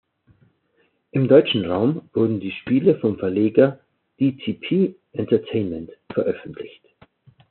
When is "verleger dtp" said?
3.19-4.95